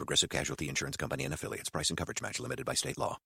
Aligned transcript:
Progressive 0.00 0.30
Casualty 0.30 0.66
Insurance 0.70 0.96
Company 0.96 1.24
and 1.24 1.34
affiliates. 1.34 1.68
Price 1.68 1.90
and 1.90 1.98
coverage 1.98 2.22
match 2.22 2.40
limited 2.40 2.64
by 2.64 2.72
state 2.74 2.96
law. 2.96 3.18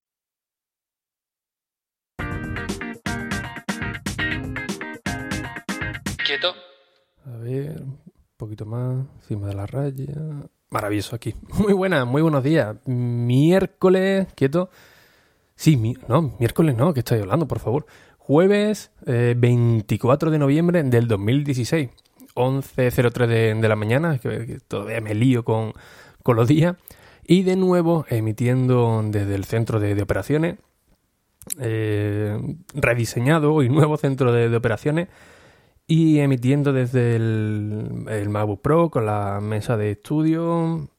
Quieto. 6.25 6.53
A 7.25 7.37
ver, 7.37 7.81
un 7.81 7.99
poquito 8.37 8.65
más, 8.65 9.05
encima 9.21 9.47
de 9.47 9.53
la 9.55 9.65
raya. 9.65 10.05
Maravilloso 10.69 11.15
aquí. 11.15 11.33
Muy 11.59 11.73
buenas, 11.73 12.05
muy 12.07 12.21
buenos 12.21 12.43
días. 12.43 12.75
Miércoles, 12.85 14.27
quieto. 14.35 14.69
Sí, 15.55 15.77
mi- 15.77 15.95
no, 16.07 16.35
miércoles 16.39 16.75
no, 16.75 16.93
que 16.93 16.99
estoy 17.01 17.19
hablando, 17.19 17.47
por 17.47 17.59
favor. 17.59 17.85
Jueves 18.17 18.91
eh, 19.05 19.35
24 19.37 20.31
de 20.31 20.39
noviembre 20.39 20.83
del 20.83 21.07
2016. 21.07 21.89
11.03 22.33 23.27
de, 23.27 23.53
de 23.53 23.67
la 23.69 23.75
mañana, 23.77 24.17
que, 24.17 24.45
que 24.45 24.59
todavía 24.67 24.99
me 24.99 25.13
lío 25.15 25.45
con, 25.45 25.71
con 26.25 26.35
los 26.37 26.47
días. 26.47 26.75
Y 27.23 27.43
de 27.43 27.55
nuevo 27.55 28.05
emitiendo 28.09 29.03
desde 29.05 29.35
el 29.35 29.45
centro 29.45 29.79
de, 29.79 30.01
operaciones. 30.01 30.57
eh, 31.59 32.35
rediseñado 32.73 33.61
y 33.61 33.69
nuevo 33.69 33.95
centro 33.97 34.31
de, 34.33 34.49
de 34.49 34.57
operaciones 34.57 35.07
y 35.87 36.17
emitiendo 36.19 36.73
desde 36.73 37.15
el, 37.15 38.05
el 38.09 38.29
MacBook 38.29 38.61
Pro 38.61 38.89
con 38.89 39.05
la 39.05 39.39
mesa 39.39 39.77
de 39.77 39.91
estudio 39.91 40.89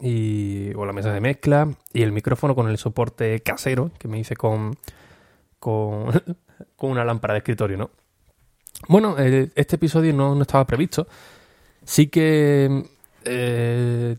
y, 0.00 0.74
o 0.74 0.84
la 0.84 0.92
mesa 0.92 1.12
de 1.12 1.20
mezcla 1.20 1.68
y 1.92 2.02
el 2.02 2.10
micrófono 2.10 2.56
con 2.56 2.68
el 2.68 2.76
soporte 2.76 3.38
casero 3.40 3.92
que 4.00 4.08
me 4.08 4.18
hice 4.18 4.34
con, 4.34 4.76
con, 5.60 6.10
con 6.76 6.90
una 6.90 7.04
lámpara 7.04 7.34
de 7.34 7.38
escritorio, 7.38 7.76
¿no? 7.78 7.90
Bueno, 8.88 9.14
eh, 9.18 9.50
este 9.54 9.76
episodio 9.76 10.12
no, 10.12 10.34
no 10.34 10.42
estaba 10.42 10.66
previsto. 10.66 11.06
Sí 11.84 12.08
que 12.08 12.84
eh, 13.24 14.16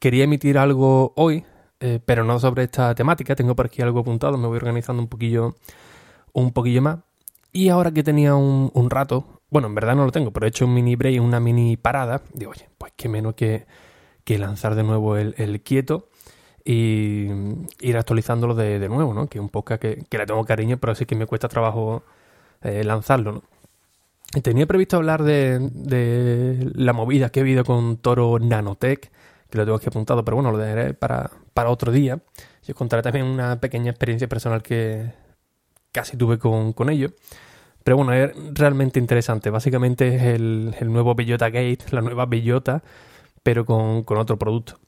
quería 0.00 0.24
emitir 0.24 0.58
algo 0.58 1.12
hoy, 1.14 1.44
eh, 1.78 2.00
pero 2.04 2.24
no 2.24 2.40
sobre 2.40 2.64
esta 2.64 2.92
temática. 2.96 3.36
Tengo 3.36 3.54
por 3.54 3.66
aquí 3.66 3.82
algo 3.82 4.00
apuntado, 4.00 4.36
me 4.36 4.48
voy 4.48 4.56
organizando 4.56 5.00
un 5.00 5.08
poquillo, 5.08 5.54
un 6.32 6.52
poquillo 6.52 6.82
más. 6.82 6.98
Y 7.52 7.68
ahora 7.68 7.92
que 7.92 8.02
tenía 8.02 8.34
un, 8.34 8.90
rato, 8.90 9.40
bueno, 9.50 9.68
en 9.68 9.74
verdad 9.74 9.96
no 9.96 10.04
lo 10.04 10.12
tengo, 10.12 10.32
pero 10.32 10.46
he 10.46 10.48
hecho 10.48 10.66
un 10.66 10.74
mini 10.74 10.96
break, 10.96 11.20
una 11.20 11.40
mini 11.40 11.76
parada, 11.76 12.22
digo, 12.32 12.52
oye, 12.52 12.68
pues 12.78 12.92
qué 12.96 13.08
menos 13.08 13.34
que, 13.34 13.66
lanzar 14.38 14.76
de 14.76 14.84
nuevo 14.84 15.16
el, 15.16 15.60
quieto 15.62 16.08
y 16.64 17.26
ir 17.80 17.96
actualizándolo 17.96 18.54
de, 18.54 18.88
nuevo, 18.88 19.12
¿no? 19.12 19.26
Que 19.26 19.40
un 19.40 19.48
poco 19.48 19.76
que, 19.78 20.04
le 20.08 20.26
tengo 20.26 20.44
cariño, 20.44 20.78
pero 20.78 20.94
sí 20.94 21.04
que 21.04 21.16
me 21.16 21.26
cuesta 21.26 21.48
trabajo 21.48 22.04
eh, 22.62 22.84
lanzarlo, 22.84 23.32
¿no? 23.32 23.42
Tenía 24.42 24.66
previsto 24.66 24.96
hablar 24.96 25.24
de, 25.24 25.58
de 25.58 26.70
la 26.76 26.92
movida 26.92 27.30
que 27.30 27.40
he 27.40 27.42
habido 27.42 27.64
con 27.64 27.96
Toro 27.96 28.38
Nanotech, 28.38 29.10
que 29.50 29.58
lo 29.58 29.64
tengo 29.64 29.76
aquí 29.76 29.88
apuntado, 29.88 30.24
pero 30.24 30.36
bueno, 30.36 30.52
lo 30.52 30.58
dejaré 30.58 30.94
para, 30.94 31.30
para 31.54 31.70
otro 31.70 31.92
día. 31.92 32.20
Y 32.66 32.72
os 32.72 32.76
contaré 32.76 33.02
también 33.02 33.26
una 33.26 33.60
pequeña 33.60 33.90
experiencia 33.90 34.28
personal 34.28 34.62
que 34.62 35.12
casi 35.92 36.16
tuve 36.16 36.38
con, 36.38 36.72
con 36.72 36.90
ello. 36.90 37.10
Pero 37.84 37.96
bueno, 37.96 38.12
es 38.12 38.30
realmente 38.52 38.98
interesante. 38.98 39.50
Básicamente 39.50 40.14
es 40.14 40.22
el, 40.22 40.74
nuevo 40.84 41.14
Bellota 41.14 41.48
Gate, 41.48 41.78
la 41.90 42.02
nueva 42.02 42.26
Bellota, 42.26 42.82
pero 43.42 43.64
con, 43.64 44.04
con 44.04 44.18
otro 44.18 44.38
producto. 44.38 44.78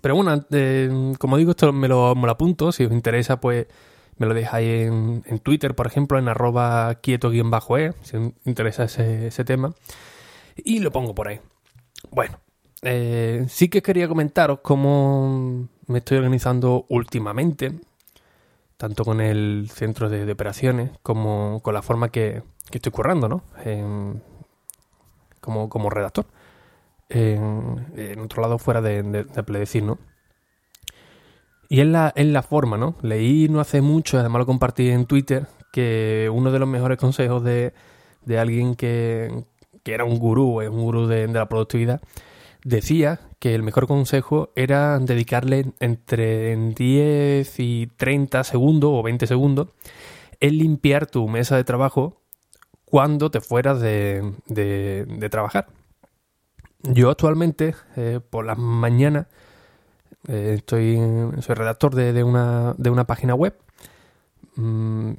Pero 0.00 0.16
bueno, 0.16 0.44
eh, 0.50 1.14
como 1.18 1.36
digo, 1.38 1.52
esto 1.52 1.72
me 1.72 1.88
lo, 1.88 2.14
me 2.14 2.30
apunto. 2.30 2.72
Si 2.72 2.84
os 2.84 2.92
interesa, 2.92 3.40
pues 3.40 3.66
me 4.18 4.26
lo 4.26 4.34
dejáis 4.34 4.88
en, 4.88 5.38
Twitter, 5.42 5.74
por 5.74 5.86
ejemplo, 5.86 6.18
en 6.18 6.28
arroba 6.28 6.96
quieto-e, 6.96 7.92
si 8.02 8.16
os 8.16 8.32
interesa 8.44 8.84
ese 8.84 9.44
tema. 9.44 9.72
Y 10.56 10.80
lo 10.80 10.90
pongo 10.90 11.14
por 11.14 11.28
ahí. 11.28 11.40
Bueno, 12.10 12.38
eh, 12.84 13.46
sí 13.48 13.68
que 13.68 13.82
quería 13.82 14.08
comentaros 14.08 14.60
cómo 14.62 15.68
me 15.86 15.98
estoy 15.98 16.18
organizando 16.18 16.86
últimamente, 16.88 17.80
tanto 18.76 19.04
con 19.04 19.20
el 19.20 19.70
centro 19.72 20.08
de, 20.08 20.30
operaciones 20.30 20.90
como 21.02 21.60
con 21.62 21.74
la 21.74 21.82
forma 21.82 22.10
que, 22.10 22.42
estoy 22.70 22.92
currando, 22.92 23.28
¿no? 23.28 23.42
Como, 25.40 25.68
como 25.68 25.90
redactor. 25.90 26.26
En, 27.08 28.18
otro 28.20 28.42
lado, 28.42 28.58
fuera 28.58 28.80
de, 28.80 29.02
de, 29.02 29.24
de 29.24 29.42
Pledecir, 29.42 29.82
¿no? 29.82 29.98
Y 31.68 31.80
en 31.80 31.92
la, 31.92 32.12
en 32.14 32.32
la 32.32 32.42
forma, 32.42 32.76
¿no? 32.76 32.96
Leí 33.02 33.48
no 33.48 33.60
hace 33.60 33.80
mucho, 33.80 34.18
además 34.18 34.40
lo 34.40 34.46
compartí 34.46 34.90
en 34.90 35.06
Twitter, 35.06 35.46
que 35.72 36.30
uno 36.32 36.52
de 36.52 36.58
los 36.58 36.68
mejores 36.68 36.98
consejos 36.98 37.42
de, 37.42 37.72
de 38.24 38.38
alguien 38.38 38.74
que, 38.74 39.44
que 39.82 39.94
era 39.94 40.04
un 40.04 40.18
gurú, 40.18 40.60
es 40.60 40.68
un 40.68 40.82
gurú 40.82 41.06
de 41.06 41.26
la 41.28 41.48
productividad, 41.48 42.00
decía 42.64 43.20
que 43.38 43.54
el 43.54 43.62
mejor 43.62 43.86
consejo 43.86 44.50
era 44.56 44.98
dedicarle 44.98 45.72
entre 45.80 46.56
10 46.56 47.60
y 47.60 47.88
30 47.96 48.44
segundos 48.44 48.90
o 48.94 49.02
20 49.02 49.26
segundos 49.26 49.68
en 50.40 50.58
limpiar 50.58 51.06
tu 51.06 51.28
mesa 51.28 51.56
de 51.56 51.64
trabajo 51.64 52.20
cuando 52.86 53.30
te 53.30 53.40
fueras 53.42 53.80
de, 53.80 54.34
de- 54.46 55.06
de 55.06 55.30
trabajar. 55.30 55.68
Yo 56.82 57.10
actualmente, 57.10 57.74
eh, 57.96 58.20
por 58.28 58.44
las 58.44 58.58
mañanas, 58.58 59.26
eh, 60.28 60.54
estoy, 60.58 60.98
soy 61.40 61.54
redactor 61.54 61.94
de, 61.94 62.12
de 62.12 62.24
una, 62.24 62.74
de 62.78 62.90
una 62.90 63.04
página 63.06 63.34
web. 63.34 63.54
Mm, 64.56 65.12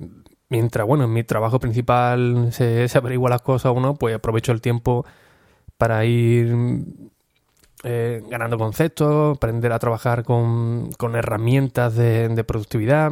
mientras, 0.50 0.88
bueno, 0.88 1.06
en 1.06 1.14
mi 1.14 1.24
trabajo 1.24 1.60
principal 1.60 2.50
se, 2.52 2.88
se 2.88 2.98
averigua 2.98 3.30
las 3.30 3.42
cosas 3.42 3.74
o 3.76 3.80
no, 3.80 3.96
pues 3.96 4.16
aprovecho 4.16 4.52
el 4.52 4.62
tiempo 4.62 5.06
para 5.78 6.06
ir 6.06 6.56
eh, 7.84 8.24
ganando 8.30 8.58
conceptos, 8.58 9.38
aprender 9.38 9.72
a 9.72 9.80
trabajar 9.80 10.24
con, 10.24 10.90
con 10.98 11.16
herramientas 11.16 11.96
de, 11.96 12.30
de 12.30 12.44
productividad, 12.44 13.12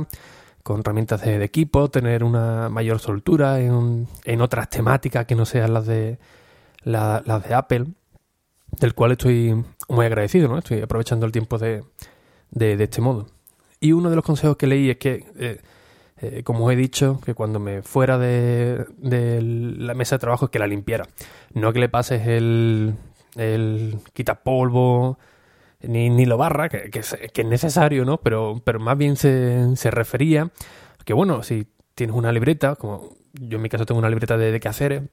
con 0.63 0.79
herramientas 0.79 1.21
de, 1.21 1.43
equipo, 1.43 1.89
tener 1.89 2.23
una 2.23 2.69
mayor 2.69 2.99
soltura 2.99 3.59
en, 3.59 4.07
en 4.23 4.41
otras 4.41 4.69
temáticas 4.69 5.25
que 5.25 5.35
no 5.35 5.45
sean 5.45 5.73
las 5.73 5.85
de, 5.85 6.19
la- 6.83 7.21
las 7.25 7.47
de 7.47 7.53
Apple, 7.53 7.85
del 8.79 8.93
cual 8.95 9.11
estoy 9.11 9.63
muy 9.89 10.05
agradecido, 10.05 10.47
¿no? 10.47 10.57
Estoy 10.57 10.81
aprovechando 10.81 11.25
el 11.25 11.31
tiempo 11.31 11.57
de, 11.57 11.83
de, 12.51 12.77
de 12.77 12.83
este 12.85 13.01
modo. 13.01 13.27
Y 13.79 13.91
uno 13.91 14.09
de 14.09 14.15
los 14.15 14.23
consejos 14.25 14.55
que 14.57 14.65
leí 14.67 14.89
es 14.89 14.97
que, 14.97 15.25
eh, 15.37 15.59
eh, 16.21 16.43
como 16.43 16.65
os 16.65 16.71
he 16.73 16.75
dicho, 16.77 17.19
que 17.25 17.33
cuando 17.35 17.59
me 17.59 17.81
fuera 17.83 18.17
de, 18.17 18.85
de 18.97 19.41
la 19.41 19.93
mesa 19.93 20.15
de 20.15 20.19
trabajo 20.19 20.45
es 20.45 20.51
que 20.51 20.59
la 20.59 20.67
limpiara. 20.67 21.05
No 21.53 21.73
que 21.73 21.79
le 21.79 21.89
pases 21.89 22.25
el, 22.25 22.95
el 23.35 23.97
quitapolvo 24.13 25.17
ni, 25.81 26.09
ni 26.09 26.25
lo 26.25 26.37
barra, 26.37 26.69
que, 26.69 26.89
que 26.89 26.99
es, 26.99 27.45
necesario, 27.45 28.05
¿no? 28.05 28.17
Pero, 28.17 28.61
pero 28.63 28.79
más 28.79 28.97
bien 28.97 29.15
se, 29.15 29.75
se 29.75 29.91
refería 29.91 30.49
que, 31.05 31.13
bueno, 31.13 31.43
si 31.43 31.67
tienes 31.95 32.15
una 32.15 32.31
libreta, 32.31 32.75
como 32.75 33.15
yo 33.33 33.57
en 33.57 33.61
mi 33.61 33.69
caso 33.69 33.85
tengo 33.85 33.99
una 33.99 34.09
libreta 34.09 34.37
de, 34.37 34.51
de 34.51 34.59
quehaceres, 34.59 35.03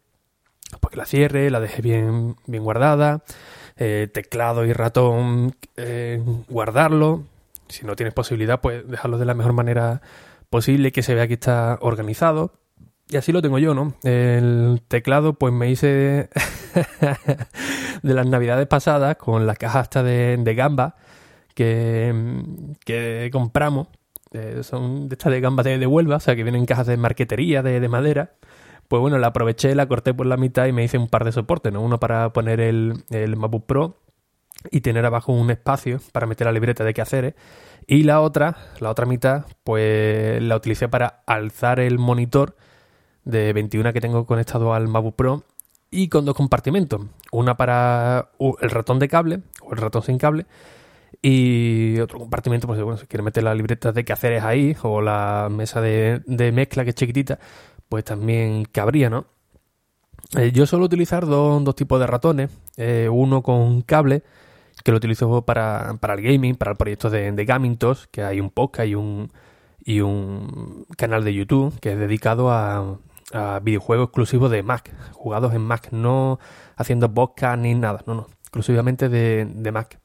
pues 0.79 0.93
que 0.93 0.97
la 0.97 1.07
cierre, 1.07 1.51
la 1.51 1.61
deje 1.61 1.83
bien, 1.83 2.37
bien 2.47 2.63
guardada, 2.63 3.23
eh, 3.77 4.09
teclado 4.13 4.65
y 4.65 4.73
ratón, 4.73 5.57
eh, 5.77 6.23
guardarlo. 6.49 7.25
Si 7.69 7.87
no 7.87 7.97
tienes 7.97 8.15
posibilidad, 8.15 8.61
pues 8.61 8.87
dejarlo 8.89 9.19
de 9.19 9.25
la 9.25 9.35
mejor 9.35 9.53
manera 9.53 10.03
posible, 10.49 10.93
que 10.93 11.03
se 11.03 11.15
vea 11.15 11.27
que 11.27 11.35
está 11.35 11.79
organizado. 11.81 12.53
Y 13.11 13.17
así 13.17 13.33
lo 13.33 13.43
tengo 13.43 13.59
yo, 13.59 13.75
¿no? 13.75 13.95
El 14.05 14.83
teclado, 14.87 15.33
pues 15.35 15.53
me 15.53 15.69
hice 15.69 16.29
de 18.03 18.15
las 18.15 18.27
navidades 18.27 18.69
pasadas 18.69 19.17
con 19.17 19.49
la 19.49 19.57
caja 19.57 19.81
hasta 19.81 20.05
de, 20.05 20.37
de 20.39 20.55
gamba 20.55 20.95
que, 21.55 22.15
que 22.85 23.29
compramos. 23.33 23.89
Eh, 24.33 24.61
son 24.63 25.09
de 25.09 25.15
estas 25.15 25.33
de 25.33 25.41
gamba 25.41 25.65
de, 25.65 25.79
de 25.79 25.87
Huelva, 25.89 26.17
o 26.17 26.21
sea 26.21 26.37
que 26.37 26.45
vienen 26.45 26.61
en 26.61 26.67
cajas 26.67 26.87
de 26.87 26.97
marquetería, 26.97 27.65
de, 27.65 27.81
de 27.81 27.89
madera. 27.89 28.35
Pues 28.87 29.01
bueno, 29.01 29.19
la 29.19 29.29
aproveché, 29.29 29.75
la 29.75 29.87
corté 29.87 30.15
por 30.15 30.27
la 30.27 30.37
mitad 30.37 30.67
y 30.67 30.73
me 30.73 30.85
hice 30.85 30.97
un 30.97 31.09
par 31.09 31.25
de 31.25 31.33
soportes, 31.33 31.73
¿no? 31.73 31.81
Uno 31.81 31.99
para 31.99 32.33
poner 32.33 32.61
el, 32.61 32.95
el 33.11 33.37
MacBook 33.37 33.67
Pro 33.67 33.99
y 34.71 34.83
tener 34.83 35.05
abajo 35.05 35.33
un 35.33 35.51
espacio 35.51 36.01
para 36.13 36.27
meter 36.27 36.47
la 36.47 36.53
libreta 36.53 36.85
de 36.85 36.95
quehaceres. 36.95 37.35
Y 37.89 38.05
la 38.05 38.21
otra, 38.21 38.57
la 38.79 38.91
otra 38.91 39.07
mitad, 39.07 39.47
pues 39.65 40.41
la 40.41 40.55
utilicé 40.55 40.89
para 40.89 41.25
alzar 41.27 41.81
el 41.81 41.99
monitor 41.99 42.55
de 43.25 43.53
21 43.53 43.93
que 43.93 44.01
tengo 44.01 44.27
conectado 44.27 44.75
al 44.75 44.89
MacBook 44.89 45.17
Pro 45.17 45.45
y 45.91 46.09
con 46.09 46.25
dos 46.25 46.35
compartimentos. 46.35 47.03
Una 47.33 47.57
para 47.57 48.31
el 48.61 48.71
ratón 48.71 48.99
de 48.99 49.09
cable 49.09 49.41
o 49.63 49.73
el 49.73 49.79
ratón 49.79 50.03
sin 50.03 50.19
cable 50.19 50.47
Y 51.23 51.99
otro 52.01 52.19
compartimento, 52.19 52.67
pues 52.67 52.81
bueno, 52.81 52.99
si 52.99 53.07
quieres 53.07 53.25
meter 53.25 53.43
las 53.43 53.57
libretas 53.57 53.95
de 53.95 54.05
quehaceres 54.05 54.43
ahí 54.45 54.77
o 54.83 55.01
la 55.01 55.49
mesa 55.51 55.81
de, 55.81 56.23
de 56.27 56.53
mezcla 56.53 56.85
que 56.85 56.91
es 56.91 56.97
chiquitita, 56.97 57.39
pues 57.89 58.05
también 58.05 58.65
cabría, 58.67 59.11
¿no? 59.11 59.27
Eh, 60.37 60.53
yo 60.53 60.67
suelo 60.67 60.85
utilizar 60.85 61.27
dos, 61.27 61.63
dos 61.65 61.75
tipos 61.75 61.99
de 61.99 62.07
ratones. 62.07 62.51
Eh, 62.77 63.09
uno 63.11 63.43
con 63.43 63.83
cable, 63.83 64.23
que 64.85 64.93
lo 64.93 64.99
utilizo 64.99 65.43
para, 65.43 65.97
para 66.01 66.15
el 66.15 66.23
gaming, 66.23 66.55
para 66.57 66.73
el 66.73 66.77
proyecto 66.77 67.11
de, 67.11 67.33
de 67.33 67.45
Gamintos, 67.45 68.07
que 68.09 68.23
hay 68.23 68.41
un 68.41 68.51
podcast 68.51 68.89
y 68.89 68.95
un, 68.95 69.33
y 69.85 70.01
un 70.01 70.87
canal 70.97 71.25
de 71.25 71.35
YouTube 71.35 71.79
que 71.81 71.93
es 71.93 71.99
dedicado 71.99 72.51
a, 72.51 72.99
videojuegos 73.63 74.07
exclusivos 74.07 74.51
de 74.51 74.63
Mac, 74.63 74.93
jugados 75.13 75.55
en 75.55 75.63
Mac, 75.63 75.89
no 75.93 76.39
haciendo 76.77 77.13
podcast 77.13 77.59
ni 77.61 77.75
nada, 77.75 78.03
no, 78.07 78.15
no, 78.15 78.27
exclusivamente 78.43 79.09
de, 79.09 79.73
Mac. 79.73 80.01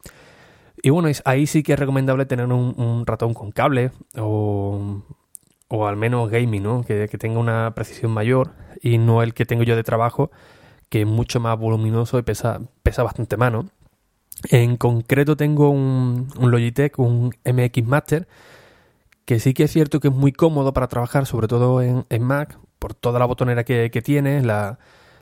Y 0.84 0.90
bueno, 0.92 1.10
ahí 1.26 1.48
sí 1.48 1.64
que 1.64 1.74
es 1.74 1.80
recomendable 1.80 2.26
tener 2.26 2.46
un, 2.48 3.04
ratón 3.06 3.34
con 3.34 3.52
cable 3.52 3.92
o, 4.18 5.02
o, 5.68 5.88
al 5.88 5.96
menos 5.96 6.30
gaming, 6.30 6.62
¿no? 6.62 6.84
Que, 6.84 7.08
tenga 7.08 7.40
una 7.40 7.74
precisión 7.74 8.12
mayor 8.12 8.52
y 8.82 8.98
no 8.98 9.24
el 9.24 9.34
que 9.34 9.46
tengo 9.46 9.64
yo 9.64 9.76
de 9.76 9.84
trabajo, 9.84 10.32
que 10.90 11.02
es 11.02 11.08
mucho 11.08 11.40
más 11.40 11.58
voluminoso 11.58 12.20
y 12.20 12.22
pesa, 12.22 12.62
pesa 12.84 13.04
bastante 13.04 13.38
más. 13.38 13.54
En 14.52 14.78
concreto 14.78 15.36
tengo 15.36 15.70
un, 15.70 16.30
Logitech, 16.40 17.00
un 17.00 17.34
MX 17.46 17.88
Master, 17.88 18.28
que 19.26 19.40
sí 19.40 19.56
que 19.56 19.64
es 19.64 19.72
cierto 19.72 20.00
que 20.00 20.10
es 20.10 20.14
muy 20.14 20.32
cómodo 20.32 20.74
para 20.74 20.88
trabajar, 20.88 21.26
sobre 21.26 21.48
todo 21.48 21.82
en 21.82 22.24
Mac, 22.24 22.60
por 22.80 22.94
toda 22.94 23.20
la 23.20 23.26
botonera 23.26 23.64
que, 23.64 23.90
que 23.92 24.02
tiene, 24.02 24.42
la, 24.42 24.80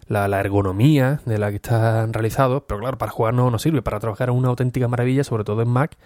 la, 0.08 0.28
la, 0.28 0.40
ergonomía 0.40 1.22
de 1.26 1.38
la 1.38 1.50
que 1.50 1.58
están 1.58 2.14
realizados, 2.14 2.64
pero 2.68 2.80
claro, 2.80 2.98
para 2.98 3.12
jugar 3.12 3.34
no, 3.34 3.50
no 3.50 3.60
sirve, 3.60 3.82
para 3.82 4.00
trabajar 4.00 4.30
es 4.30 4.36
una 4.36 4.50
auténtica 4.50 4.88
maravilla, 4.88 5.24
sobre 5.24 5.44
todo 5.44 5.62
en 5.62 5.70
Mac, 5.70 5.98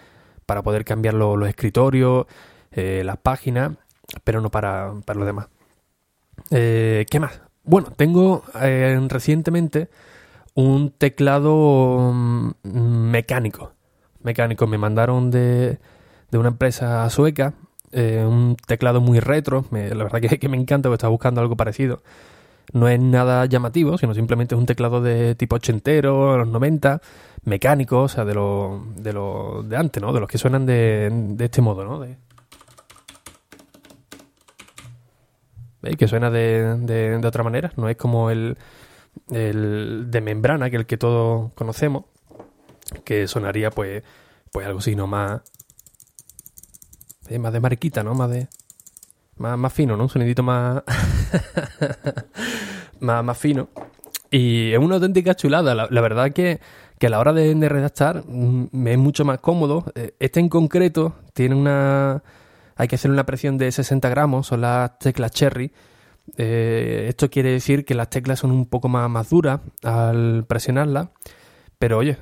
para 0.46 0.62
poder 0.62 0.84
cambiar 0.84 1.14
lo, 1.14 1.36
los 1.36 1.48
escritorios, 1.48 2.26
eh, 2.72 3.02
las 3.04 3.18
páginas, 3.18 3.72
pero 4.24 4.40
no 4.40 4.50
para, 4.50 4.92
para 5.04 5.18
lo 5.18 5.26
demás. 5.26 5.48
Eh, 6.50 7.04
¿Qué 7.10 7.20
más? 7.20 7.40
Bueno, 7.64 7.88
tengo 7.96 8.44
eh, 8.60 8.98
recientemente 9.08 9.88
un 10.54 10.90
teclado 10.90 12.12
mm, 12.14 12.52
mecánico. 13.10 13.72
Mecánico, 14.22 14.66
me 14.66 14.78
mandaron 14.78 15.30
de, 15.30 15.78
de 16.30 16.38
una 16.38 16.48
empresa 16.48 17.08
sueca 17.10 17.54
eh, 17.92 18.24
un 18.26 18.56
teclado 18.66 19.00
muy 19.00 19.20
retro. 19.20 19.64
La 19.70 20.04
verdad 20.04 20.20
que, 20.20 20.38
que, 20.40 20.48
me 20.48 20.56
encanta 20.56 20.88
porque 20.88 20.96
estaba 20.96 21.10
buscando 21.10 21.40
algo 21.40 21.56
parecido. 21.56 22.02
No 22.72 22.88
es 22.88 23.00
nada 23.00 23.46
llamativo, 23.46 23.96
sino 23.96 24.14
simplemente 24.14 24.54
es 24.54 24.58
un 24.58 24.66
teclado 24.66 25.00
de 25.00 25.34
tipo 25.34 25.56
ochentero, 25.56 26.36
los 26.36 26.48
90, 26.48 27.00
mecánico, 27.44 28.02
o 28.02 28.08
sea, 28.08 28.24
de 28.24 28.34
lo 28.34 28.86
de, 28.96 29.12
lo, 29.12 29.62
de 29.62 29.76
antes, 29.76 30.02
¿no? 30.02 30.12
De 30.12 30.20
los 30.20 30.28
que 30.28 30.38
suenan 30.38 30.66
de, 30.66 31.08
de 31.10 31.44
este 31.46 31.62
modo, 31.62 31.84
¿no? 31.84 31.98
De... 32.00 32.16
¿Veis? 35.80 35.96
Que 35.96 36.08
suena 36.08 36.30
de, 36.30 36.76
de, 36.78 37.18
de, 37.18 37.26
otra 37.26 37.42
manera. 37.42 37.72
No 37.76 37.88
es 37.88 37.96
como 37.96 38.30
el, 38.30 38.58
el 39.30 40.10
de 40.10 40.20
membrana, 40.20 40.68
que 40.68 40.76
el 40.76 40.86
que 40.86 40.98
todos 40.98 41.52
conocemos, 41.54 42.04
que 43.04 43.26
sonaría 43.28 43.70
pues, 43.70 44.02
pues 44.52 44.66
algo 44.66 44.80
así, 44.80 44.94
no 44.94 45.06
más, 45.06 45.40
eh, 47.28 47.38
más 47.38 47.52
de 47.52 47.60
mariquita, 47.60 48.02
¿no? 48.02 48.14
Más 48.14 48.30
de. 48.30 48.48
Más, 49.36 49.56
más 49.56 49.72
fino, 49.72 49.96
¿no? 49.96 50.04
Un 50.04 50.08
sonidito 50.08 50.42
más. 50.42 50.82
más, 53.00 53.24
más 53.24 53.38
fino. 53.38 53.68
Y 54.30 54.72
es 54.72 54.78
una 54.78 54.96
auténtica 54.96 55.34
chulada. 55.34 55.74
La, 55.74 56.00
verdad 56.00 56.32
que, 56.32 56.60
que, 56.98 57.06
a 57.06 57.10
la 57.10 57.18
hora 57.18 57.32
de, 57.32 57.68
redactar 57.68 58.24
me 58.26 58.92
es 58.92 58.98
mucho 58.98 59.24
más 59.24 59.38
cómodo. 59.38 59.84
Este 60.18 60.40
en 60.40 60.48
concreto 60.48 61.14
tiene 61.32 61.54
una. 61.54 62.22
Hay 62.76 62.88
que 62.88 62.96
hacer 62.96 63.10
una 63.10 63.26
presión 63.26 63.58
de 63.58 63.72
60 63.72 64.08
gramos, 64.08 64.46
son 64.46 64.60
las 64.60 64.98
teclas 64.98 65.32
Cherry. 65.32 65.72
Eh, 66.36 67.06
esto 67.08 67.30
quiere 67.30 67.50
decir 67.50 67.84
que 67.84 67.94
las 67.94 68.10
teclas 68.10 68.38
son 68.38 68.50
un 68.50 68.66
poco 68.66 68.88
más, 68.88 69.08
más 69.08 69.30
duras 69.30 69.60
al 69.82 70.44
presionarlas. 70.46 71.08
Pero 71.78 71.98
oye, 71.98 72.18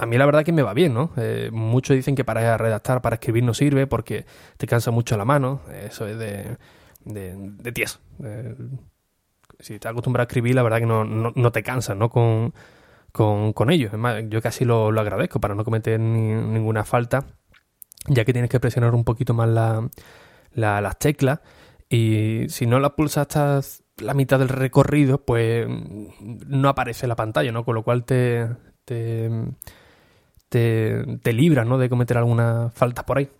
a 0.00 0.06
mí 0.06 0.16
la 0.16 0.24
verdad 0.24 0.44
que 0.44 0.52
me 0.52 0.62
va 0.62 0.72
bien, 0.72 0.94
¿no? 0.94 1.10
Eh, 1.18 1.50
muchos 1.52 1.94
dicen 1.94 2.14
que 2.14 2.24
para 2.24 2.56
redactar, 2.56 3.02
para 3.02 3.16
escribir 3.16 3.44
no 3.44 3.52
sirve 3.52 3.86
porque 3.86 4.24
te 4.56 4.66
cansa 4.66 4.90
mucho 4.90 5.18
la 5.18 5.26
mano. 5.26 5.60
Eso 5.70 6.06
es 6.06 6.18
de, 6.18 6.56
de, 7.04 7.34
de 7.36 7.72
tieso. 7.72 8.00
Eh, 8.24 8.56
si 9.58 9.74
estás 9.74 9.90
acostumbrado 9.90 10.22
a 10.22 10.28
escribir, 10.28 10.54
la 10.54 10.62
verdad 10.62 10.78
que 10.78 10.86
no, 10.86 11.04
no, 11.04 11.32
no 11.36 11.52
te 11.52 11.62
cansas, 11.62 11.98
¿no? 11.98 12.08
Con, 12.08 12.54
con, 13.12 13.52
con 13.52 13.70
ellos. 13.70 13.92
Es 13.92 13.98
más, 13.98 14.24
yo 14.30 14.40
casi 14.40 14.64
lo, 14.64 14.90
lo 14.90 15.02
agradezco 15.02 15.38
para 15.38 15.54
no 15.54 15.64
cometer 15.64 16.00
ni, 16.00 16.32
ninguna 16.32 16.84
falta, 16.84 17.26
ya 18.06 18.24
que 18.24 18.32
tienes 18.32 18.50
que 18.50 18.58
presionar 18.58 18.94
un 18.94 19.04
poquito 19.04 19.34
más 19.34 19.50
la, 19.50 19.86
la, 20.52 20.80
las 20.80 20.98
teclas. 20.98 21.40
Y 21.90 22.46
si 22.48 22.64
no 22.64 22.80
la 22.80 22.96
pulsas 22.96 23.26
hasta 23.26 23.60
la 23.98 24.14
mitad 24.14 24.38
del 24.38 24.48
recorrido, 24.48 25.26
pues 25.26 25.66
no 25.68 26.70
aparece 26.70 27.06
la 27.06 27.16
pantalla, 27.16 27.52
¿no? 27.52 27.66
Con 27.66 27.74
lo 27.74 27.82
cual 27.82 28.04
te 28.06 28.48
te, 30.50 31.18
te 31.22 31.32
libra 31.32 31.64
¿no? 31.64 31.78
de 31.78 31.88
cometer 31.88 32.18
alguna 32.18 32.70
falta 32.74 33.06
por 33.06 33.16
ahí. 33.16 33.30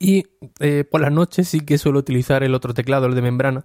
Y 0.00 0.24
eh, 0.58 0.84
por 0.84 1.00
las 1.00 1.12
noches 1.12 1.48
sí 1.48 1.60
que 1.60 1.78
suelo 1.78 2.00
utilizar 2.00 2.42
el 2.42 2.54
otro 2.54 2.74
teclado, 2.74 3.06
el 3.06 3.14
de 3.14 3.22
membrana, 3.22 3.64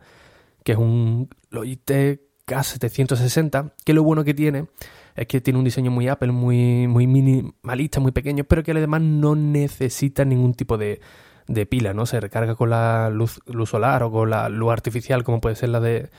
que 0.64 0.74
es 0.74 0.78
un 0.78 1.30
Logitech 1.50 2.22
K760, 2.46 3.74
que 3.84 3.94
lo 3.94 4.04
bueno 4.04 4.24
que 4.24 4.34
tiene 4.34 4.68
es 5.16 5.28
que 5.28 5.42
tiene 5.42 5.60
un 5.60 5.66
diseño 5.66 5.92
muy 5.92 6.08
Apple, 6.08 6.32
muy, 6.32 6.88
muy 6.88 7.08
minimalista, 7.08 8.00
muy 8.00 8.12
pequeño, 8.12 8.44
pero 8.44 8.64
que 8.64 8.72
además 8.72 9.02
no 9.02 9.36
necesita 9.36 10.24
ningún 10.24 10.54
tipo 10.54 10.78
de, 10.78 11.02
de 11.48 11.66
pila, 11.66 11.94
¿no? 11.94 12.06
Se 12.06 12.20
recarga 12.20 12.56
con 12.56 12.70
la 12.70 13.10
luz, 13.10 13.42
luz 13.46 13.70
solar 13.70 14.04
o 14.04 14.12
con 14.12 14.30
la 14.30 14.50
luz 14.50 14.72
artificial, 14.72 15.24
como 15.24 15.42
puede 15.42 15.56
ser 15.56 15.70
la 15.70 15.80
de 15.80 16.10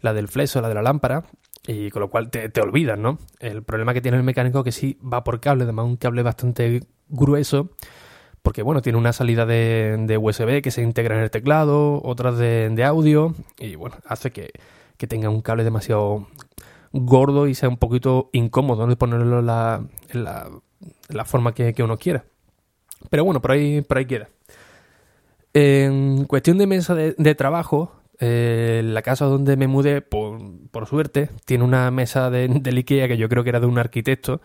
la 0.00 0.12
del 0.14 0.28
flex 0.28 0.56
o 0.56 0.60
la 0.60 0.68
de 0.68 0.74
la 0.74 0.82
lámpara, 0.82 1.24
y 1.70 1.90
con 1.90 2.00
lo 2.00 2.10
cual 2.10 2.30
te, 2.30 2.48
te 2.48 2.60
olvidas, 2.60 2.98
¿no? 2.98 3.18
El 3.38 3.62
problema 3.62 3.94
que 3.94 4.00
tiene 4.00 4.16
el 4.16 4.24
mecánico 4.24 4.58
es 4.58 4.64
que 4.64 4.72
sí 4.72 4.98
va 5.00 5.22
por 5.22 5.40
cable, 5.40 5.64
además 5.64 5.86
un 5.86 5.96
cable 5.96 6.22
bastante 6.22 6.82
grueso, 7.08 7.70
porque 8.42 8.62
bueno, 8.62 8.82
tiene 8.82 8.98
una 8.98 9.12
salida 9.12 9.46
de, 9.46 9.96
de 10.00 10.18
USB 10.18 10.62
que 10.62 10.72
se 10.72 10.82
integra 10.82 11.16
en 11.16 11.22
el 11.22 11.30
teclado, 11.30 12.02
otras 12.02 12.38
de, 12.38 12.70
de 12.70 12.84
audio, 12.84 13.34
y 13.58 13.76
bueno, 13.76 13.96
hace 14.04 14.32
que, 14.32 14.50
que, 14.96 15.06
tenga 15.06 15.30
un 15.30 15.42
cable 15.42 15.62
demasiado 15.62 16.26
gordo 16.92 17.46
y 17.46 17.54
sea 17.54 17.68
un 17.68 17.76
poquito 17.76 18.30
incómodo 18.32 18.86
de 18.88 18.96
ponerlo 18.96 19.38
en 19.38 19.46
la, 19.46 19.84
en 20.08 20.24
la, 20.24 21.24
forma 21.24 21.54
que, 21.54 21.72
que, 21.72 21.84
uno 21.84 21.98
quiera. 21.98 22.24
Pero 23.10 23.24
bueno, 23.24 23.40
por 23.40 23.52
ahí, 23.52 23.80
por 23.82 23.98
ahí 23.98 24.06
queda. 24.06 24.28
En 25.52 26.24
cuestión 26.24 26.58
de 26.58 26.66
mesa 26.66 26.94
de 26.94 27.34
trabajo, 27.36 27.99
eh, 28.22 28.82
la 28.84 29.00
casa 29.00 29.24
donde 29.24 29.56
me 29.56 29.66
mudé, 29.66 30.02
por, 30.02 30.86
suerte, 30.86 31.30
tiene 31.46 31.64
una 31.64 31.90
mesa 31.90 32.28
de, 32.28 32.48
de, 32.48 32.70
Ikea 32.70 33.08
que 33.08 33.16
yo 33.16 33.30
creo 33.30 33.42
que 33.42 33.48
era 33.48 33.60
de 33.60 33.66
un 33.66 33.78
arquitecto, 33.78 34.42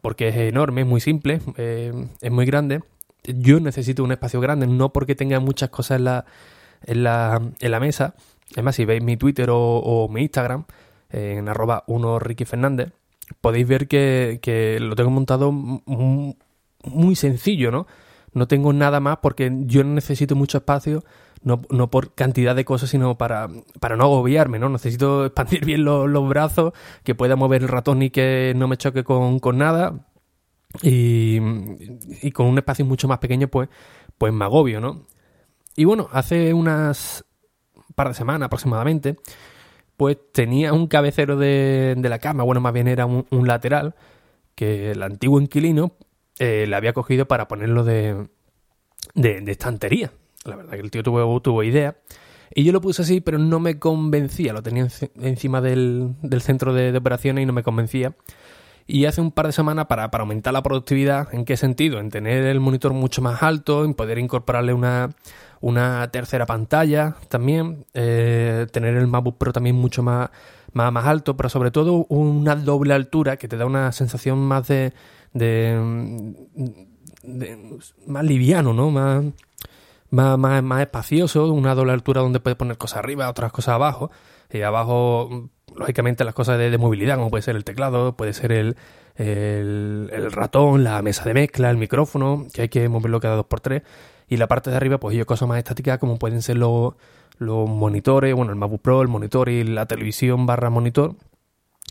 porque 0.00 0.28
es 0.28 0.36
enorme, 0.36 0.80
es 0.82 0.86
muy 0.86 1.00
simple, 1.00 1.40
eh, 1.58 1.92
es 2.22 2.32
muy 2.32 2.46
grande. 2.46 2.82
Yo 3.24 3.60
necesito 3.60 4.02
un 4.02 4.12
espacio 4.12 4.40
grande, 4.40 4.66
no 4.66 4.92
porque 4.94 5.14
tenga 5.14 5.40
muchas 5.40 5.68
cosas 5.68 6.24
en 6.86 7.04
la, 7.04 7.78
mesa. 7.80 8.14
Es 8.56 8.62
más, 8.62 8.76
si 8.76 8.86
veis 8.86 9.02
mi 9.02 9.18
Twitter 9.18 9.48
o, 9.52 10.08
mi 10.10 10.22
Instagram, 10.22 10.64
eh, 11.10 11.36
en 11.38 11.48
arroba 11.50 11.84
1 11.86 12.18
Ricky 12.20 12.46
Fernández, 12.46 12.92
podéis 13.42 13.68
ver 13.68 13.88
que, 13.88 14.78
lo 14.80 14.96
tengo 14.96 15.10
montado 15.10 15.52
muy, 15.52 17.16
sencillo, 17.16 17.70
¿no? 17.70 17.86
No 18.32 18.46
tengo 18.46 18.72
nada 18.72 19.00
más 19.00 19.18
porque 19.18 19.50
yo 19.64 19.84
necesito 19.84 20.34
mucho 20.34 20.58
espacio 20.58 21.04
no, 21.42 21.62
no 21.70 21.90
por 21.90 22.14
cantidad 22.14 22.54
de 22.56 22.64
cosas, 22.64 22.90
sino 22.90 23.16
para, 23.18 23.48
para 23.80 23.96
no 23.96 24.04
agobiarme, 24.04 24.58
¿no? 24.58 24.68
Necesito 24.68 25.24
expandir 25.26 25.64
bien 25.64 25.84
los, 25.84 26.28
brazos, 26.28 26.72
que 27.04 27.14
pueda 27.14 27.36
mover 27.36 27.62
el 27.62 27.68
ratón 27.68 28.02
y 28.02 28.10
que 28.10 28.52
no 28.56 28.68
me 28.68 28.76
choque 28.76 29.04
con, 29.04 29.38
con 29.38 29.58
nada. 29.58 30.06
Y, 30.82 31.38
y, 32.20 32.30
con 32.32 32.46
un 32.46 32.58
espacio 32.58 32.84
mucho 32.84 33.08
más 33.08 33.18
pequeño, 33.18 33.48
pues, 33.48 33.70
pues 34.18 34.34
me 34.34 34.44
agobio, 34.44 34.80
¿no? 34.80 35.06
Y 35.76 35.84
bueno, 35.84 36.08
hace 36.12 36.52
unas 36.52 37.24
par 37.94 38.08
de 38.08 38.14
semanas 38.14 38.46
aproximadamente, 38.46 39.16
pues 39.96 40.16
tenía 40.32 40.72
un 40.72 40.86
cabecero 40.86 41.36
de, 41.36 41.94
de 41.98 42.08
la 42.08 42.20
cama, 42.20 42.44
bueno, 42.44 42.60
más 42.60 42.72
bien 42.72 42.86
era 42.86 43.06
un, 43.06 43.26
un 43.30 43.48
lateral, 43.48 43.96
que 44.54 44.92
el 44.92 45.02
antiguo 45.02 45.40
inquilino 45.40 45.92
eh, 46.38 46.66
le 46.68 46.76
había 46.76 46.92
cogido 46.92 47.26
para 47.26 47.48
ponerlo 47.48 47.84
de, 47.84 48.28
de, 49.14 49.40
de 49.40 49.52
estantería. 49.52 50.12
La 50.44 50.56
verdad 50.56 50.72
que 50.72 50.80
el 50.80 50.90
tío 50.90 51.02
tuvo, 51.02 51.40
tuvo 51.40 51.62
idea. 51.62 51.96
Y 52.54 52.64
yo 52.64 52.72
lo 52.72 52.80
puse 52.80 53.02
así, 53.02 53.20
pero 53.20 53.38
no 53.38 53.60
me 53.60 53.78
convencía. 53.78 54.52
Lo 54.52 54.62
tenía 54.62 54.88
encima 55.20 55.60
del, 55.60 56.14
del 56.22 56.40
centro 56.42 56.72
de, 56.72 56.92
de, 56.92 56.98
operaciones 56.98 57.42
y 57.42 57.46
no 57.46 57.52
me 57.52 57.62
convencía. 57.62 58.14
Y 58.86 59.04
hace 59.04 59.20
un 59.20 59.32
par 59.32 59.46
de 59.46 59.52
semanas 59.52 59.84
para, 59.86 60.10
para, 60.10 60.22
aumentar 60.22 60.54
la 60.54 60.62
productividad, 60.62 61.32
¿en 61.34 61.44
qué 61.44 61.58
sentido? 61.58 62.00
En 62.00 62.08
tener 62.08 62.44
el 62.44 62.58
monitor 62.58 62.94
mucho 62.94 63.20
más 63.20 63.42
alto, 63.42 63.84
en 63.84 63.92
poder 63.92 64.18
incorporarle 64.18 64.72
una, 64.72 65.10
una 65.60 66.10
tercera 66.10 66.46
pantalla 66.46 67.16
también, 67.28 67.84
eh, 67.92 68.66
tener 68.72 68.96
el 68.96 69.06
MacBook 69.06 69.36
Pro 69.36 69.52
también 69.52 69.76
mucho 69.76 70.02
más, 70.02 70.30
más, 70.72 70.90
más 70.90 71.04
alto, 71.06 71.36
pero 71.36 71.50
sobre 71.50 71.70
todo 71.70 72.06
una 72.08 72.56
doble 72.56 72.94
altura 72.94 73.36
que 73.36 73.46
te 73.46 73.58
da 73.58 73.66
una 73.66 73.92
sensación 73.92 74.38
más 74.38 74.66
de, 74.68 74.94
de, 75.34 76.34
de- 77.22 77.78
más 78.06 78.24
liviano, 78.24 78.72
¿no? 78.72 78.90
Más, 78.90 79.22
más, 80.10 80.38
más, 80.38 80.62
más 80.62 80.80
espacioso, 80.82 81.52
una 81.52 81.74
doble 81.74 81.92
altura 81.92 82.20
donde 82.20 82.40
puedes 82.40 82.56
poner 82.56 82.78
cosas 82.78 82.98
arriba, 82.98 83.28
otras 83.28 83.52
cosas 83.52 83.74
abajo. 83.74 84.10
Y 84.50 84.62
abajo, 84.62 85.50
lógicamente, 85.76 86.24
las 86.24 86.34
cosas 86.34 86.58
de, 86.58 86.76
movilidad, 86.78 87.16
como 87.16 87.30
puede 87.30 87.42
ser 87.42 87.56
el 87.56 87.64
teclado, 87.64 88.16
puede 88.16 88.32
ser 88.32 88.52
el, 88.52 88.76
el, 89.16 90.10
el 90.12 90.32
ratón, 90.32 90.84
la 90.84 91.02
mesa 91.02 91.24
de 91.24 91.34
mezcla, 91.34 91.70
el 91.70 91.76
micrófono, 91.76 92.46
que 92.52 92.62
hay 92.62 92.68
que 92.68 92.88
moverlo 92.88 93.20
cada 93.20 93.36
dos 93.36 93.46
por 93.46 93.60
tres. 93.60 93.82
Y 94.28 94.36
la 94.36 94.46
parte 94.46 94.70
de 94.70 94.76
arriba, 94.76 94.98
pues 94.98 95.16
yo 95.16 95.26
cosas 95.26 95.48
más 95.48 95.58
estáticas 95.58 95.98
como 95.98 96.18
pueden 96.18 96.42
ser 96.42 96.56
los, 96.56 96.94
los 97.38 97.68
monitores, 97.68 98.34
bueno, 98.34 98.52
el 98.52 98.58
MacBook 98.58 98.82
Pro, 98.82 99.02
el 99.02 99.08
monitor 99.08 99.48
y 99.48 99.64
la 99.64 99.86
televisión 99.86 100.46
barra 100.46 100.70
monitor. 100.70 101.16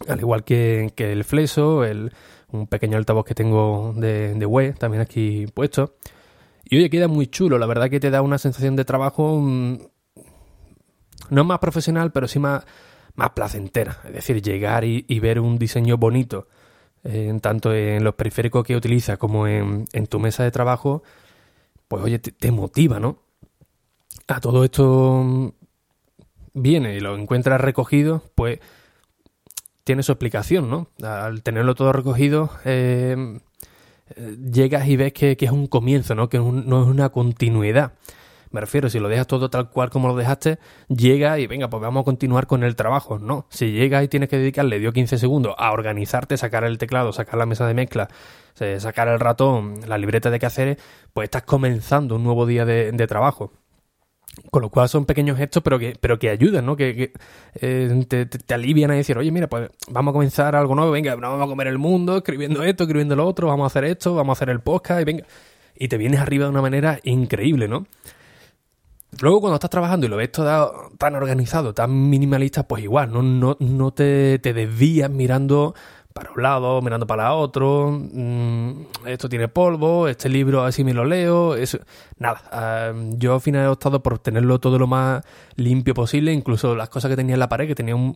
Al 0.08 0.20
igual 0.20 0.44
que, 0.44 0.94
que 0.96 1.12
el 1.12 1.24
fleso, 1.24 1.84
el, 1.84 2.14
un 2.52 2.68
pequeño 2.68 2.98
altavoz 2.98 3.26
que 3.26 3.34
tengo 3.34 3.94
de, 3.96 4.36
de 4.36 4.46
web 4.46 4.78
también 4.78 5.02
aquí 5.02 5.48
puesto. 5.54 5.96
Y 6.70 6.78
oye, 6.78 6.90
queda 6.90 7.08
muy 7.08 7.28
chulo, 7.28 7.58
la 7.58 7.66
verdad 7.66 7.90
que 7.90 8.00
te 8.00 8.10
da 8.10 8.22
una 8.22 8.38
sensación 8.38 8.76
de 8.76 8.86
trabajo 8.86 9.40
mm, 9.40 9.78
no 11.30 11.44
más 11.44 11.60
profesional, 11.60 12.12
pero 12.12 12.28
sí 12.28 12.40
más, 12.40 12.66
más 13.16 13.32
placentera. 13.32 14.00
Es 14.06 14.14
decir, 14.14 14.42
llegar 14.42 14.84
y, 14.84 15.20
ver 15.20 15.40
un 15.40 15.58
diseño 15.58 15.98
bonito, 15.98 16.48
eh, 17.04 17.38
tanto 17.42 17.74
en 17.74 18.04
los 18.04 18.16
periféricos 18.16 18.66
que 18.66 18.76
utilizas 18.76 19.18
como 19.18 19.48
en, 19.48 19.86
en 19.94 20.08
tu 20.08 20.20
mesa 20.20 20.44
de 20.44 20.52
trabajo, 20.52 21.04
pues 21.88 22.04
oye, 22.04 22.20
te, 22.20 22.52
motiva, 22.52 23.00
¿no? 23.00 23.20
A 24.28 24.42
todo 24.42 24.64
esto 24.64 25.24
mm, 25.24 25.50
viene 26.54 26.96
y 26.96 27.00
lo 27.00 27.18
encuentras 27.18 27.62
recogido, 27.62 28.24
pues 28.36 28.60
tiene 29.84 30.04
su 30.04 30.12
explicación, 30.12 30.70
¿no? 30.70 30.90
Al 31.02 31.44
tenerlo 31.44 31.76
todo 31.76 31.94
recogido, 31.94 32.50
eh, 32.66 33.40
llegas 34.16 34.88
y 34.88 34.96
ves 34.98 35.14
que, 35.14 35.38
que 35.38 35.46
es 35.46 35.52
un 35.52 35.68
comienzo, 35.68 36.16
¿no? 36.16 36.30
Que 36.30 36.40
un- 36.40 36.68
no 36.68 36.82
es 36.84 36.88
una 36.88 37.10
continuidad. 37.10 37.94
Me 38.50 38.62
refiero, 38.62 38.90
si 38.90 39.00
lo 39.00 39.10
dejas 39.10 39.28
todo 39.28 39.50
tal 39.50 39.70
cual 39.70 39.90
como 39.90 40.08
lo 40.08 40.16
dejaste, 40.16 40.58
llega 40.88 41.38
y 41.38 41.48
venga, 41.48 41.70
pues 41.70 41.82
vamos 41.82 42.02
a 42.02 42.06
continuar 42.06 42.48
con 42.48 42.64
el 42.64 42.78
trabajo. 42.78 43.20
No, 43.20 43.46
si 43.50 43.72
llegas 43.74 44.06
y 44.06 44.08
tienes 44.08 44.30
que 44.30 44.38
dedicarle, 44.38 44.80
dio 44.80 44.94
15 44.94 45.18
segundos 45.18 45.54
a 45.58 45.72
organizarte, 45.74 46.38
sacar 46.38 46.64
el 46.64 46.78
teclado, 46.78 47.12
sacar 47.12 47.38
la 47.38 47.46
mesa 47.46 47.68
de 47.68 47.74
mezcla, 47.74 48.08
eh, 48.62 48.80
sacar 48.80 49.10
el 49.10 49.20
ratón, 49.20 49.82
la 49.86 49.98
libreta 49.98 50.30
de 50.30 50.40
quehaceres, 50.40 50.78
pues 51.14 51.26
estás 51.26 51.44
comenzando 51.44 52.16
un 52.16 52.24
nuevo 52.24 52.46
día 52.46 52.64
de, 52.66 52.92
de 52.94 53.08
trabajo. 53.08 53.52
Con 54.52 54.62
lo 54.62 54.70
cual 54.70 54.88
son 54.88 55.06
pequeños 55.06 55.38
gestos, 55.38 55.64
pero 55.64 55.80
que, 55.80 55.98
pero 56.00 56.20
que 56.20 56.30
ayudan, 56.30 56.66
¿no? 56.66 56.76
Que, 56.76 57.12
eh, 57.56 58.06
te, 58.08 58.26
te- 58.28 58.38
te 58.40 58.54
alivian 58.54 58.92
a 58.92 58.94
decir, 58.94 59.18
oye, 59.18 59.32
mira, 59.32 59.48
pues 59.48 59.70
vamos 59.90 60.12
a 60.12 60.14
comenzar 60.14 60.56
algo 60.56 60.76
nuevo, 60.76 60.92
venga, 60.92 61.16
vamos 61.16 61.42
a 61.42 61.48
comer 61.50 61.68
el 61.68 61.78
mundo, 61.80 62.18
escribiendo 62.18 62.64
esto, 62.64 62.84
escribiendo 62.84 63.16
lo 63.16 63.26
otro, 63.26 63.48
vamos 63.48 63.64
a 63.64 63.68
hacer 63.68 63.86
esto, 63.86 64.14
vamos 64.16 64.36
a 64.36 64.38
hacer 64.38 64.50
el 64.50 64.60
podcast, 64.60 65.02
y 65.02 65.06
venga. 65.06 65.26
Y 65.76 65.88
te 65.88 65.98
vienes 65.98 66.20
arriba 66.20 66.46
de 66.46 66.52
una 66.52 66.62
manera 66.62 67.00
increíble, 67.04 67.68
¿no? 67.68 67.88
Luego 69.22 69.40
cuando 69.42 69.56
estás 69.56 69.70
trabajando 69.70 70.06
y 70.06 70.10
lo 70.10 70.18
ves 70.18 70.32
todo 70.32 70.92
tan 70.98 71.16
organizado, 71.16 71.74
tan 71.74 72.10
minimalista, 72.10 72.68
pues 72.68 72.84
igual, 72.84 73.12
no, 73.12 73.24
no, 73.24 73.56
no 73.60 73.92
te, 73.92 74.38
te 74.40 74.54
desvías 74.54 75.10
mirando 75.10 75.74
para 76.18 76.32
un 76.32 76.42
lado, 76.42 76.82
mirando 76.82 77.06
para 77.06 77.34
otro, 77.36 77.92
mm, 77.92 78.72
esto 79.06 79.30
tiene 79.30 79.48
polvo, 79.48 80.08
este 80.08 80.30
libro 80.30 80.64
así 80.64 80.84
me 80.84 80.94
lo 80.94 81.06
leo, 81.06 81.56
eso, 81.56 81.78
nada, 82.18 82.42
ah, 82.52 82.92
yo 83.18 83.36
al 83.36 83.42
final 83.42 83.66
he 83.66 83.68
optado 83.68 84.02
por 84.02 84.18
tenerlo 84.20 84.60
todo 84.60 84.80
lo 84.80 84.88
más 84.88 85.24
limpio 85.56 85.94
posible, 85.94 86.34
incluso 86.34 86.76
las 86.76 86.90
cosas 86.90 87.10
que 87.10 87.16
tenía 87.16 87.36
en 87.36 87.40
la 87.40 87.50
pared, 87.50 87.68
que 87.68 87.76
tenía 87.76 87.96
un, 87.96 88.16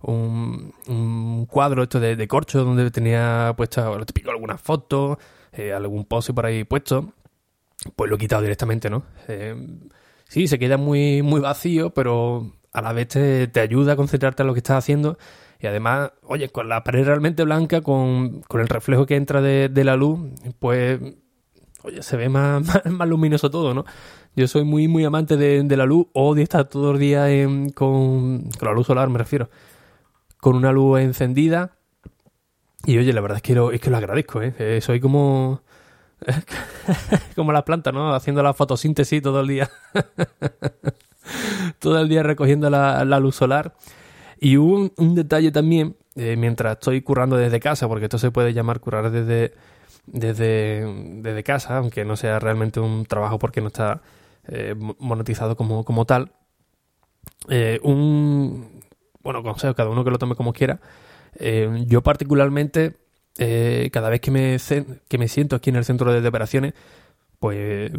un, 0.00 0.74
un- 0.88 1.46
cuadro 1.46 1.82
esto 1.84 2.00
de, 2.00 2.26
corcho 2.28 2.64
donde 2.64 2.90
tenía 2.90 3.54
puesta, 3.56 3.88
lo 3.96 4.04
típico, 4.04 4.30
algunas 4.30 4.60
fotos, 4.60 5.18
eh, 5.52 5.72
algún 5.72 6.04
post 6.04 6.30
por 6.32 6.46
ahí 6.46 6.64
puesto, 6.64 7.12
pues 7.96 8.10
lo 8.10 8.16
he 8.16 8.18
quitado 8.18 8.42
directamente, 8.42 8.90
¿no? 8.90 9.04
Eh, 9.28 9.54
sí, 10.28 10.48
se 10.48 10.58
queda 10.58 10.76
muy, 10.76 11.22
muy 11.22 11.40
vacío, 11.40 11.90
pero 11.90 12.52
a 12.72 12.82
la 12.82 12.92
vez 12.92 13.08
te 13.08 13.60
ayuda 13.60 13.92
a 13.92 13.96
concentrarte 13.96 14.42
en 14.42 14.46
lo 14.48 14.52
que 14.54 14.58
estás 14.60 14.78
haciendo. 14.78 15.16
Y 15.60 15.66
además, 15.66 16.12
oye, 16.22 16.48
con 16.50 16.68
la 16.68 16.84
pared 16.84 17.04
realmente 17.04 17.42
blanca, 17.44 17.80
con, 17.80 18.42
con 18.42 18.60
el 18.60 18.68
reflejo 18.68 19.06
que 19.06 19.16
entra 19.16 19.40
de, 19.42 19.68
de 19.68 19.84
la 19.84 19.96
luz, 19.96 20.20
pues, 20.60 21.00
oye, 21.82 22.02
se 22.02 22.16
ve 22.16 22.28
más, 22.28 22.62
más, 22.86 23.08
luminoso 23.08 23.50
todo, 23.50 23.74
¿no? 23.74 23.84
Yo 24.36 24.46
soy 24.46 24.62
muy, 24.64 24.86
muy 24.86 25.04
amante 25.04 25.36
de, 25.36 25.62
de 25.64 25.76
la 25.76 25.84
luz, 25.84 26.06
odio 26.12 26.42
estar 26.44 26.68
todos 26.68 26.92
los 26.92 27.00
días 27.00 27.28
en- 27.30 27.70
con, 27.70 28.42
con 28.58 28.68
la 28.68 28.72
luz 28.72 28.86
solar, 28.86 29.08
me 29.08 29.18
refiero, 29.18 29.50
con 30.40 30.54
una 30.54 30.70
luz 30.70 31.00
encendida. 31.00 31.72
Y 32.84 32.96
oye, 32.98 33.12
la 33.12 33.20
verdad 33.20 33.36
es 33.38 33.42
que 33.42 33.54
lo, 33.56 33.72
es 33.72 33.80
que 33.80 33.90
lo 33.90 33.96
agradezco, 33.96 34.40
¿eh? 34.40 34.54
Eh, 34.60 34.80
soy 34.80 35.00
como 35.00 35.62
como 37.36 37.52
las 37.52 37.64
plantas, 37.64 37.92
¿no? 37.92 38.14
Haciendo 38.14 38.42
la 38.44 38.54
fotosíntesis 38.54 39.20
todo 39.22 39.40
el 39.40 39.48
día. 39.48 39.68
todo 41.80 41.98
el 42.00 42.08
día 42.08 42.22
recogiendo 42.22 42.70
la, 42.70 43.04
la 43.04 43.18
luz 43.20 43.36
solar. 43.36 43.74
Y 44.40 44.56
hubo 44.56 44.90
un, 44.96 45.14
detalle 45.14 45.50
también, 45.50 45.96
eh, 46.16 46.36
mientras 46.36 46.74
estoy 46.74 47.02
currando 47.02 47.36
desde 47.36 47.60
casa, 47.60 47.88
porque 47.88 48.04
esto 48.06 48.18
se 48.18 48.30
puede 48.30 48.52
llamar 48.52 48.80
currar 48.80 49.10
desde, 49.10 49.52
desde, 50.06 50.84
desde 51.22 51.42
casa, 51.42 51.78
aunque 51.78 52.04
no 52.04 52.16
sea 52.16 52.38
realmente 52.38 52.80
un 52.80 53.04
trabajo 53.06 53.38
porque 53.38 53.60
no 53.60 53.68
está 53.68 54.00
eh, 54.46 54.74
mo- 54.78 54.96
monetizado 55.00 55.56
como, 55.56 55.84
como 55.84 56.04
tal. 56.04 56.32
Eh, 57.48 57.80
un 57.82 58.82
bueno, 59.22 59.42
consejo, 59.42 59.74
cada 59.74 59.90
uno 59.90 60.04
que 60.04 60.10
lo 60.10 60.18
tome 60.18 60.34
como 60.34 60.52
quiera. 60.52 60.80
Eh, 61.34 61.84
yo 61.86 62.02
particularmente 62.02 62.96
eh, 63.38 63.90
cada 63.92 64.08
vez 64.08 64.20
que 64.20 64.30
me, 64.30 64.56
que 65.08 65.18
me 65.18 65.28
siento 65.28 65.56
aquí 65.56 65.70
en 65.70 65.76
el 65.76 65.84
centro 65.84 66.12
de 66.18 66.26
operaciones, 66.26 66.74
pues, 67.38 67.90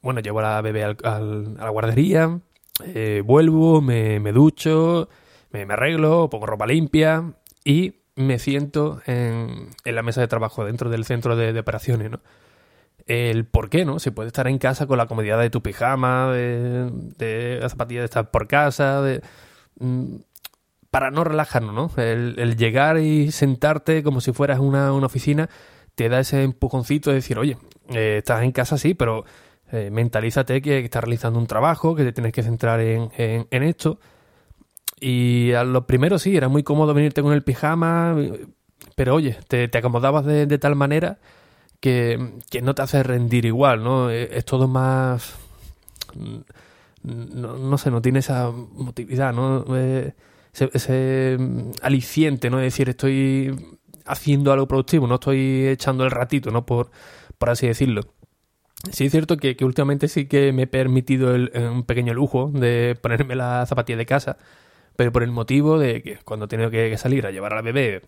bueno, 0.00 0.20
llevo 0.20 0.40
a 0.40 0.42
la 0.42 0.60
bebé 0.62 0.84
al- 0.84 0.96
al- 1.04 1.56
a 1.58 1.64
la 1.64 1.70
guardería, 1.70 2.40
eh, 2.84 3.22
vuelvo, 3.24 3.80
me, 3.80 4.20
me 4.20 4.32
ducho, 4.32 5.08
me, 5.52 5.62
arreglo, 5.72 6.28
pongo 6.30 6.46
ropa 6.46 6.66
limpia 6.66 7.34
y 7.64 7.94
me 8.16 8.38
siento 8.38 9.00
en, 9.06 9.68
en 9.84 9.94
la 9.94 10.02
mesa 10.02 10.20
de 10.20 10.28
trabajo 10.28 10.64
dentro 10.64 10.90
del 10.90 11.04
centro 11.04 11.36
de, 11.36 11.58
operaciones, 11.58 12.10
¿no? 12.10 12.20
El 13.06 13.46
por 13.46 13.68
qué, 13.68 13.84
¿no? 13.84 13.98
Se 13.98 14.12
puede 14.12 14.28
estar 14.28 14.46
en 14.46 14.58
casa 14.58 14.86
con 14.86 14.96
la 14.98 15.06
comodidad 15.06 15.40
de 15.40 15.50
tu 15.50 15.62
pijama, 15.62 16.30
de, 16.32 17.58
las 17.60 17.72
zapatillas 17.72 18.02
de 18.02 18.06
estar 18.06 18.30
por 18.30 18.46
casa, 18.46 19.02
de... 19.02 19.22
mm, 19.80 20.16
para 20.90 21.10
no 21.10 21.24
relajarnos, 21.24 21.74
¿no? 21.74 22.02
El, 22.02 22.34
el 22.38 22.56
llegar 22.56 22.98
y 22.98 23.32
sentarte 23.32 24.02
como 24.02 24.20
si 24.20 24.32
fueras 24.32 24.58
una, 24.60 24.92
una 24.92 25.06
oficina 25.06 25.48
te 25.94 26.08
da 26.08 26.20
ese 26.20 26.42
empujoncito 26.42 27.10
de 27.10 27.16
decir, 27.16 27.38
oye, 27.38 27.56
eh, 27.90 28.16
estás 28.18 28.42
en 28.42 28.52
casa 28.52 28.78
sí, 28.78 28.94
pero 28.94 29.24
eh, 29.72 29.90
mentalízate 29.90 30.60
que 30.62 30.78
estás 30.80 31.02
realizando 31.04 31.38
un 31.38 31.46
trabajo, 31.46 31.94
que 31.96 32.04
te 32.04 32.12
tienes 32.12 32.32
que 32.32 32.42
centrar 32.42 32.80
en, 32.80 33.10
en- 33.16 33.46
en 33.50 33.62
esto. 33.62 33.98
Y 35.02 35.52
a 35.54 35.64
lo 35.64 35.86
primero 35.86 36.18
sí, 36.18 36.36
era 36.36 36.48
muy 36.48 36.62
cómodo 36.62 36.94
venirte 36.94 37.22
con 37.22 37.32
el 37.32 37.42
pijama, 37.42 38.16
pero 38.96 39.14
oye, 39.16 39.38
te, 39.48 39.68
te 39.68 39.78
acomodabas 39.78 40.24
de, 40.24 40.46
de 40.46 40.58
tal 40.58 40.76
manera 40.76 41.18
que, 41.80 42.34
que 42.50 42.62
no 42.62 42.74
te 42.74 42.82
hace 42.82 43.02
rendir 43.02 43.46
igual, 43.46 43.84
¿no? 43.84 44.10
Es, 44.10 44.30
es 44.32 44.44
todo 44.46 44.68
más... 44.68 45.36
No, 47.02 47.56
no 47.56 47.78
sé, 47.78 47.90
no 47.90 48.00
tiene 48.00 48.20
esa 48.20 48.50
motividad, 48.50 49.32
¿no? 49.32 49.64
Eh, 49.76 50.14
ese, 50.52 51.36
mm, 51.38 51.70
aliciente, 51.82 52.48
¿no? 52.50 52.58
Es 52.60 52.64
decir, 52.74 52.88
estoy 52.88 53.78
haciendo 54.06 54.52
algo 54.52 54.68
productivo, 54.68 55.06
no 55.06 55.16
estoy 55.16 55.66
echando 55.68 56.04
el 56.04 56.10
ratito, 56.12 56.50
¿no? 56.50 56.64
Por, 56.64 56.90
por 57.38 57.50
así 57.50 57.66
decirlo. 57.66 58.02
Sí 58.92 59.06
es 59.06 59.12
cierto 59.12 59.36
que, 59.38 59.56
que 59.56 59.64
últimamente 59.64 60.08
sí 60.08 60.26
que 60.26 60.52
me 60.52 60.62
he 60.64 60.66
permitido 60.68 61.34
el- 61.34 61.52
un 61.56 61.84
pequeño 61.84 62.14
lujo 62.14 62.50
de 62.54 62.98
ponerme 63.00 63.36
la 63.36 63.66
zapatilla 63.66 63.98
de 63.98 64.06
casa, 64.06 64.38
pero 64.96 65.12
por 65.12 65.22
el 65.22 65.30
motivo 65.30 65.78
de 65.78 66.02
que 66.02 66.18
cuando 66.24 66.46
he 66.46 66.48
tenido 66.48 66.70
que, 66.70 66.96
salir 66.98 67.26
a 67.26 67.30
llevar 67.30 67.52
a 67.52 67.56
la 67.56 67.62
bebé 67.62 68.02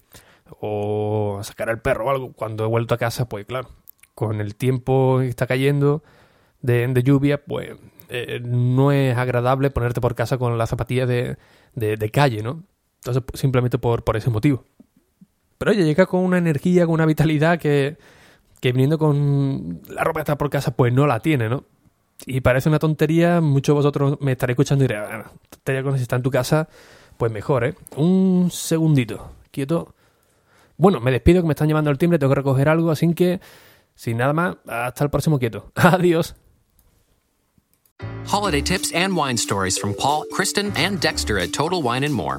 o 0.60 1.38
a 1.40 1.44
sacar 1.44 1.70
al 1.70 1.80
perro 1.80 2.06
o 2.06 2.10
algo, 2.10 2.32
cuando 2.32 2.64
he 2.64 2.68
vuelto 2.68 2.94
a 2.94 2.98
casa, 2.98 3.28
pues 3.28 3.46
claro, 3.46 3.68
con 4.14 4.40
el 4.40 4.54
tiempo 4.54 5.18
que 5.20 5.28
está 5.28 5.46
cayendo 5.46 6.02
de, 6.60 7.02
lluvia, 7.02 7.44
pues 7.44 7.70
eh, 8.08 8.40
no 8.42 8.92
es 8.92 9.16
agradable 9.16 9.70
ponerte 9.70 10.00
por 10.00 10.14
casa 10.14 10.38
con 10.38 10.56
las 10.58 10.70
zapatillas 10.70 11.08
de, 11.08 11.36
de, 11.74 11.96
de 11.96 12.10
calle, 12.10 12.42
¿no? 12.42 12.64
Entonces, 12.96 13.22
pues, 13.26 13.40
simplemente 13.40 13.78
por, 13.78 14.02
por 14.02 14.16
ese 14.16 14.30
motivo. 14.30 14.64
Pero 15.58 15.70
oye, 15.72 15.84
llega 15.84 16.06
con 16.06 16.20
una 16.20 16.38
energía, 16.38 16.86
con 16.86 16.94
una 16.94 17.06
vitalidad 17.06 17.58
que, 17.58 17.96
que 18.60 18.72
viniendo 18.72 18.98
con 18.98 19.82
la 19.88 20.04
ropa 20.04 20.20
que 20.20 20.22
está 20.22 20.38
por 20.38 20.50
casa, 20.50 20.74
pues 20.74 20.92
no 20.92 21.06
la 21.06 21.20
tiene, 21.20 21.48
¿no? 21.48 21.64
Y 22.26 22.40
parece 22.40 22.68
una 22.68 22.78
tontería, 22.78 23.40
muchos 23.40 23.74
de 23.74 23.76
vosotros 23.76 24.18
me 24.20 24.32
estaréis 24.32 24.54
escuchando 24.54 24.84
y 24.84 24.88
diréis, 24.88 25.06
"Ah, 25.10 25.30
tontería 25.50 25.82
con 25.82 25.96
si 25.96 26.02
está 26.02 26.16
en 26.16 26.22
tu 26.22 26.30
casa, 26.30 26.68
pues 27.16 27.30
mejor, 27.30 27.64
¿eh? 27.64 27.74
Un 27.96 28.50
segundito, 28.50 29.32
quieto. 29.50 29.94
Bueno, 30.76 31.00
me 31.00 31.10
despido 31.10 31.42
que 31.42 31.46
me 31.46 31.52
están 31.52 31.68
llamando 31.68 31.90
al 31.90 31.98
timbre, 31.98 32.18
tengo 32.18 32.30
que 32.32 32.36
recoger 32.40 32.68
algo, 32.68 32.90
así 32.90 33.12
que, 33.14 33.40
sin 33.94 34.16
nada 34.16 34.32
más, 34.32 34.56
hasta 34.66 35.04
el 35.04 35.10
próximo 35.10 35.38
quieto. 35.38 35.70
Adiós. 35.74 36.34
Holiday 38.26 38.62
tips 38.62 38.92
and 38.94 39.16
wine 39.16 39.36
stories 39.36 39.78
from 39.78 39.94
Paul, 39.94 40.24
Kristen, 40.34 40.72
and 40.76 41.00
Dexter 41.00 41.38
at 41.38 41.52
Total 41.52 41.80
Wine 41.82 42.04
and 42.04 42.14
More. 42.14 42.38